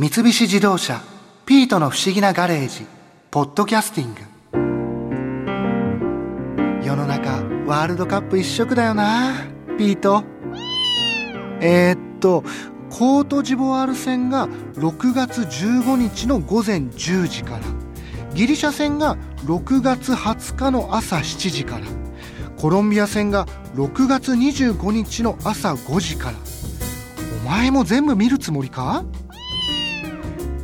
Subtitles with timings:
[0.00, 1.02] 三菱自動車
[1.44, 2.86] 「ピートの不思議なガレージ」
[3.32, 4.20] 「ポッドキャスティング」
[6.86, 9.32] 世の中ワールドカップ一色だよな
[9.76, 10.22] ピート。
[11.60, 12.44] えー、っと
[12.90, 17.62] コートジボワール戦が6月15日の午前10時から
[18.34, 21.86] ギリシャ戦が6月20日の朝7時から
[22.56, 26.36] コロンビア戦が6月25日の朝5時から。
[27.44, 29.04] お前も全部見るつもりか？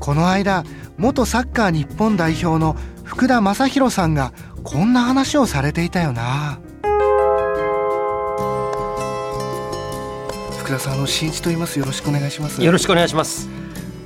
[0.04, 0.64] この間
[0.98, 6.60] 元サッカー日本代表の福田正博さんがこんな話をされていたよな。
[10.58, 11.78] 福田さんあの新一と言います。
[11.78, 12.62] よろしくお願いします。
[12.62, 13.48] よろしくお願いします。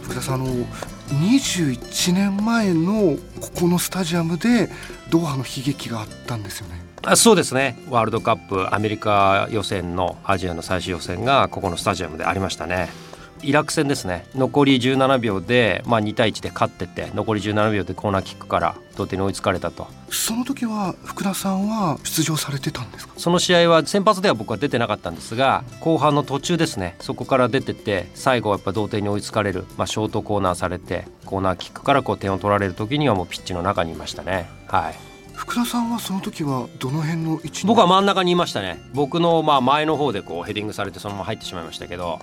[0.04, 4.70] 福田さんあの21年前のここのスタジアムで
[5.10, 6.80] ドーハの悲劇があったんですよね。
[7.02, 7.76] あそうですね。
[7.90, 13.07] ワールドカップアメリカ予選のアジアの最終予選がここのスタジアムでありましたね
[13.42, 14.26] イラク戦ですね。
[14.34, 19.86] 残り17秒で、まあ、2対1で勝ってて残り17秒でコーナーキックから同点に追いつかれたと。
[20.10, 23.14] その時は福田さんは出場されてたんですか？
[23.16, 26.96] その試合は先発では僕は出てなかったんですが後半の途中ですね。
[27.00, 34.48] そこから出てて最後はやっぱ同点に追いつかれる、まあ、ショートコーナーされてコーナーキックからこう点を取られる時にはもうピッチの中にいましたね。
[34.66, 34.94] はい。
[35.34, 38.82] 福田さんはその時はどの辺の位置僕は真ん中にいましたね。
[38.92, 42.18] 僕のまあ前の方でこうヘディングされてそのまま入ってしまいましたけど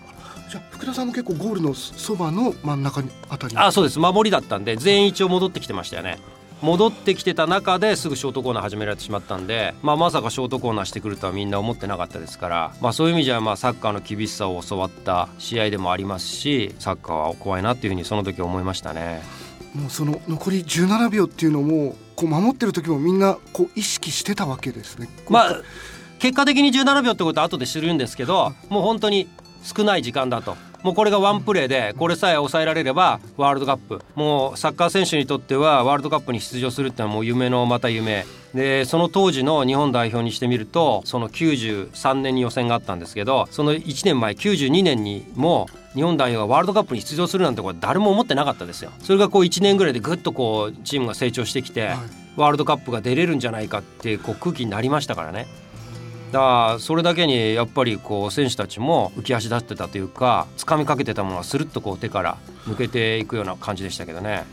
[0.49, 6.19] じゃ福田さんも結構ゴールのそばの真ん中あたりあそうです守りだったんで全員一応戻ってきてましたよね
[6.61, 19.21] 戻ってきてた中ですぐショートコーナー始められてしまったんで、まあ、まさかショートコーナーしてくるとはみんな思ってなかったですから、まあ、そういう意味じゃまあサッカーの厳しさを教わった試合でもありますしサッカーは怖いなっていうふうにその時思いましたね。
[19.75, 25.09] もうその残り17秒っていうのもこう守ってる時もみんなこう意識してたわけですね。
[25.29, 25.61] まあ
[26.19, 29.27] 結果的に17秒ってことは後で知るんですけどもう本当に
[29.65, 48.91] 少ない時間だともうこれがワンプレーでこれさえ抑えられればワールドカップもうサッカー選手にとってはワールドカップに出場するってのはもう夢のまた夢でその当時の日本代表にしてみるとその93年に予選があったんですけどその1年前92年にも日本代表がワールドカップに出場するなんてこれ誰も思ってなかったですよ。
[49.01, 51.91] それがこう1年ぐらいでぐっとこうチームが成長してきて、
[52.35, 55.47] ワールドカップが出れるんじゃないかってこう空気になりましたからね。
[56.35, 64.43] だからそれだけにやっぱりこう選手たちも浮き足立ってたというか掴みかけてたものがスルッとこう手から抜けていくような感じでしたけどね。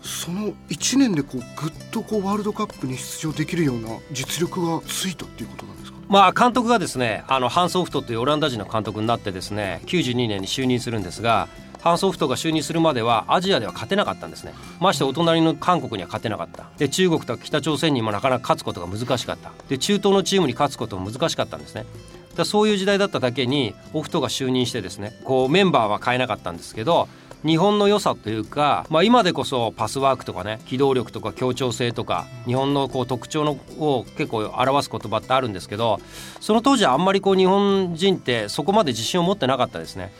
[0.00, 11.48] その1年でこうぐっとこうワールドカップに出場できるような実力がついたっていうことなんですか、まあ監督がですねあのハンソフトというオランダ人の監督になってですね92年に就任するんですが
[11.82, 14.52] ハンソフトが就任するまではアジアでは勝てなかったんですね。
[14.80, 16.66] ましてお隣の韓国には勝てなかった。
[16.78, 19.52] で中国と北朝鮮にもなかなか勝つことが難しかった。
[19.68, 21.86] で中東のチームに勝つことも難しかったんですね。
[22.36, 27.08] だそういう時代だっただけにオフトが就任してですねこうメンバーは変えなかったんですけど
[27.44, 36.00] 日本の良さというか、まあ、今でこそパスワークとかね機動力とか協調性とか日本のこう特徴のを結構表す言葉ってあるんですけど
[36.40, 40.12] その当時はあんまりこう日本人ってそこまで自信を持ってなかったですね。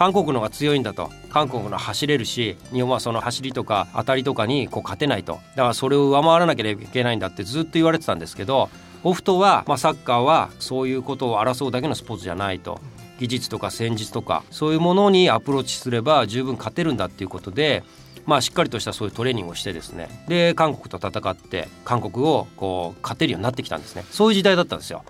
[0.00, 1.10] 韓国の方が強いんだと。
[1.28, 5.40] 韓国の走れるし日本はその走りとか当たりとかにこう勝てないと。
[5.56, 8.70] だからそれを上回らなければいけないんだってずっと言われてたんですけど
[9.04, 12.80] オフトは、まあ、サッカーはそういうことを争うだけのスポーツじゃないと。
[13.18, 17.84] 技術とか戦術とかそういうものにアプローチすれば十分勝てるんだっていうことで
[18.24, 20.24] まあ、しっかりとしたそういうトレーニングをしてですね。
[20.28, 24.06] で韓国と戦って韓国をこう勝てるようになってきたんですね。
[24.10, 25.04] そういう時代だったんですよ。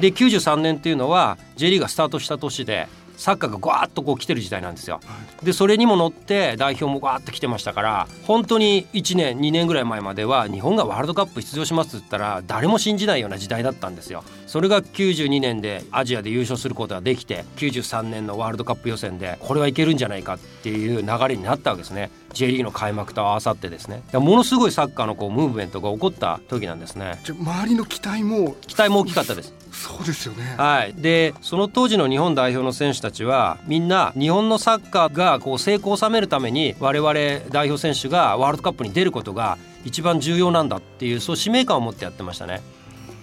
[0.00, 5.00] で93年っていうのは J リーグがスタートした年でサッカーがガーッとこう来てる時代なんですよ。
[5.42, 14.24] でそれにも乗って代表もガーッと来てましたから本当に1年2年ぐらい前までは日本がワールドカップ出場しますって言ったら誰も信じないような時代だったんですよ。
[14.46, 22.10] それが92年でアジアで優勝することができて93年のワールドカップ予選でこれはいけるんじゃないかっていう流れになったわけですね。
[22.36, 37.12] J リーグの開幕と合わさってですねものすごいサッカーのこうムーブメントが起こった時なんですね周りの期待も期待も大きかったですそうですよねはいでその当時の日本代表の選手たちはみんな日本のサッカーがこう成功を収めるために我々
[37.50, 42.62] 代表選手がワールドカップに出ることが一番重要なんだっていうそう使命感を持ってやってましたね。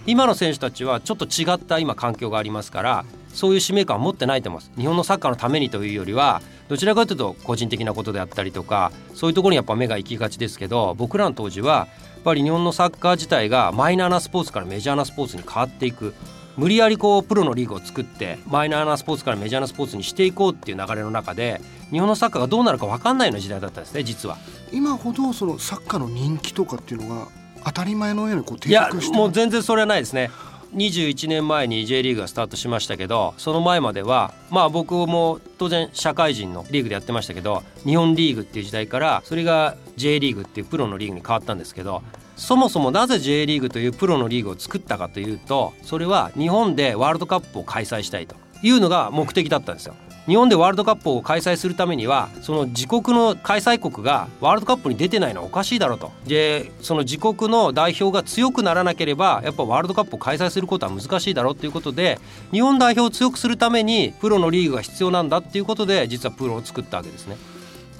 [0.06, 4.72] 今の選手たちはちょっと違った今環境がありますからそういう使命感を持ってないと思います。
[4.76, 11.86] 日本のサッカーのためにというよりはどちらかというと個人的なことであったりとかそういうところにやっぱ目が行きがちですけど僕らの当時はや
[12.20, 16.14] っぱり日本のサッカー自体がマイナーなスポーツからメジャーなスポーツに変わっていく。
[16.56, 21.60] 無理やりこうプロのリーグを作ってマイナーなスポーツからメジャーなスポーツにしていこうっていう流れの中で
[21.90, 24.38] 日本のサッカーがどうなるか分かんないような時代だったんですね実は。
[24.72, 27.28] 今ほどそのサッカーの人気とかっていうのが
[27.64, 30.30] 当たり前のようにこう定いや着してもう全然それはないですね。
[30.74, 42.02] 21年前に J リーグがスタートしましたけどその前まではまあ僕も当然社会人のリーグでやってましたけど日本リーグっていう時代からそれが J リーグっていうプロのリーグに変わったんですけど
[42.36, 48.36] そもそもなぜ J リーグというプロのリーグを作ったかというとそれは日本でワールドカップを開催したいと。
[48.64, 49.94] いうのが目的だったんですよ。
[50.26, 56.12] 日本でワールドカップを開催するためにはその自国の開催国がワールドカップに出てないのはおかしいだろうと。
[56.26, 62.18] でその自国の代表が強くならなければやっぱワールドカップを開催することは難しいだろうということで
[62.52, 67.36] 日本代表を強くするためにプロのリーグが必要なんだっていうことで実はプロを作ったわけですね。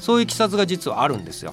[0.00, 1.52] そういういきさつが実はあるんですよ。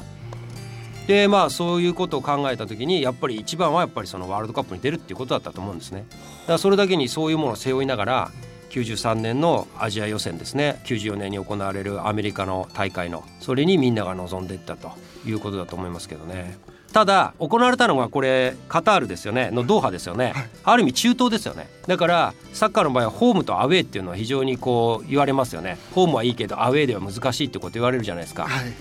[1.07, 6.06] でまあそういうことを考えた時にやっぱり一番はやっぱりそのワールドカップに出るっていうことだったと思うんですね。
[6.09, 8.31] だからそれだけにそういうものを背負いながら
[8.69, 10.81] 93年のアジア予選ですね。
[10.86, 14.92] 94年に行われるアメリカの大会のそれにみんなが望んでいったと
[15.25, 16.57] いうことだと思いますけどね。
[16.94, 19.50] ただ行われたのがこれカタールですよね。
[19.51, 21.69] のドーハですよね、はい、ある意味中東ですよね。
[21.88, 25.77] だからサッカーの場合はホームとアウェーっていうのは非常にこう言われますよね。
[25.94, 28.74] ホームはいいけどアウェーでは難しいってこと言われるじゃないですか、はい、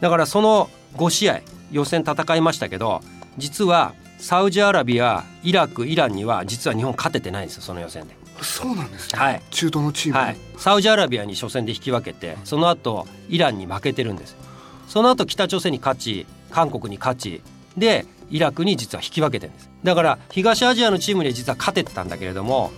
[0.00, 1.40] だからその5試合
[1.70, 3.02] 予選戦いましたけど
[3.36, 8.16] 実はサウジアラビアイラクイランには実は日本勝ててないんですよその予選で。
[8.42, 14.36] そうなんですね、はい、中東のチーム、はい、サウジアラビアに初戦で引き分けてその後イランに負けてるんです。
[14.88, 17.42] その後北朝鮮に勝ち韓国に勝ち
[17.76, 19.70] でイラクに実は引き分けてるんです。
[19.84, 22.70] だから東アジアのチームには実は勝ててたんだけれども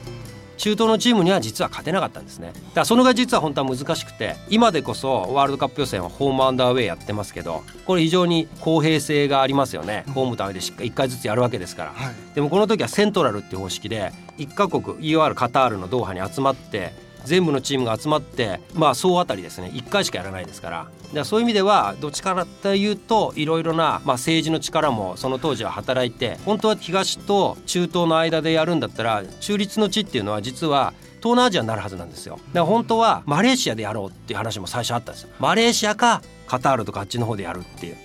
[0.61, 2.49] 中東のチームには実は勝てなかったんですね。
[2.49, 16.93] だからそのが実は本当は難しくて今でこそワールドカップ予選はホームアンダーウェイやってますけどこれ非常に公平性がありますよね、ホームとアウェイでしっかり1回ずつやるわけですから、はい、でもこの時はセントラルっていう方式で1カ国 EOR カタールのドーハに集まって
[17.25, 19.71] 全部のチームが集まってまあ総当たりですね。
[19.75, 20.89] 1回しかやらないですから。
[21.13, 32.37] でそういう意味ではどっちからというといろいろな、まあ、政治の力もその当時は働いて本当は東と中東の間でやるんだったら中立の地っていうのは実は東南アジアになるはずなんですよ。
[32.37, 35.31] だから本当はマレーシアでやろうっていう話も最初あったんですよ。
[35.39, 37.97] マレーシアかカタールとかあっちの方でやるっていう。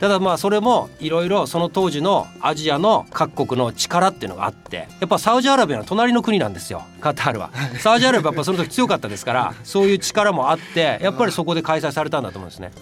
[0.00, 7.50] ただまあそれもいろいろその当時のアジアの各国の力っていうのがあってやっぱサウジアラビアの隣の国なんですよカタールは。
[7.80, 12.72] サウジアラビアはやっぱその時強かったですからそういう力もあってやっぱりそこで開催されたんだと思うんですね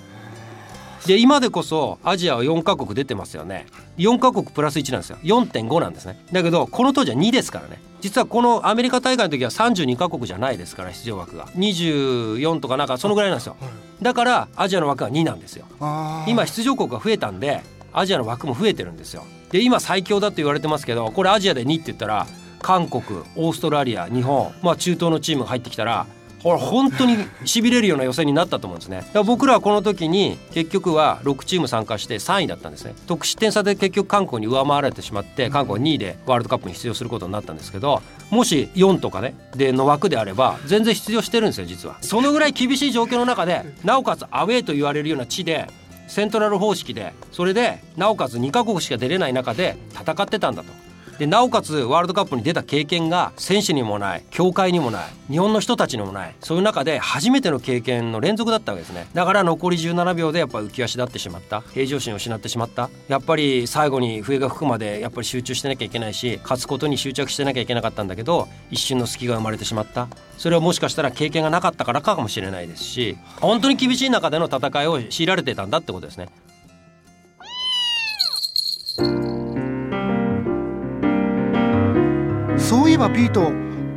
[1.07, 3.67] で今でこそアジアは4カ国出てますよね。
[3.99, 5.19] 4カ国プラス1なんですよ。
[5.23, 6.25] 4.5なんですね。
[6.33, 7.81] だけどこの当時は2ですからね。
[8.01, 11.47] 実はこのアメリカ大会の時は32カ国じゃないですから出場枠が。
[11.57, 13.57] 24とかなんかそのぐらいなんですよ。
[14.01, 15.67] だからアジアの枠は2なんですよ。
[16.27, 17.63] 今出場国が増えたんで
[17.93, 19.25] アジアの枠も増えてるんですよ。
[19.51, 22.27] で今最強だと言われてますけどこれアジアで2って言ったら
[22.61, 23.05] 韓国
[23.37, 26.07] オーストラリア日本まあ中東のチームが入ってきたら
[26.45, 28.99] これ本当にしびれるような予選になったと思うんですね。
[28.99, 32.95] だから僕らはこの時に結局は6チーム参加して3位だったんですね。
[33.07, 41.97] 得失点差で結局韓国に上回られてしまって韓国は2位でワールドカップに出場することになったんですけどもし4とかねでの枠であれば全然出場してるんですよ実は。
[42.03, 45.67] そのぐらい厳しい状況の中でなおかつアウェーと言われるような地で
[46.09, 50.84] セントラル方式でそれでなおかつ2カ国しか出れない中で戦ってたんだと
[51.19, 59.07] でなおかつワールドカップに出た経験が選手にもない協会にもない日本の人たちにもないそういう中で初めての経験の連続だったわけですね。
[59.15, 61.61] だから残り17秒でやっぱ浮き足立ってしまった。
[61.61, 62.91] 平常心を失ってしまった。
[63.09, 70.09] やっぱり最後に笛が吹くまでやっぱり集中してなきゃいけないし勝つことに執着してなきゃいけなかったんだけど一瞬の隙が生まれてしまった。
[70.37, 76.29] それはもしかしたら経験がなかったからかもしれないですし本当に厳しい中での戦いを強いられてたんだってことですね。
[82.95, 83.49] いえばピート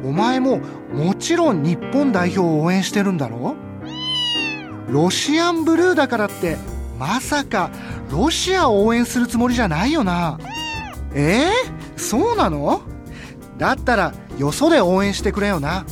[0.04, 0.58] お前も
[0.92, 3.56] もちろん日本代表を応援してるんだろ？
[4.90, 6.58] ロシアンブルーだからって
[6.98, 7.70] まさか
[8.10, 10.40] ロシアを応援するつもりじゃないよな。
[11.14, 11.52] え？
[11.96, 12.82] ー、そうなの？
[13.60, 15.86] だったらよそで応援してくれよな。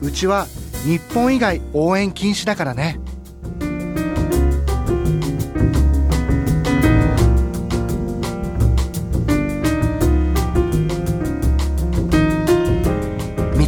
[0.00, 0.46] うちは
[0.84, 2.98] 日本以外応援禁止だからね。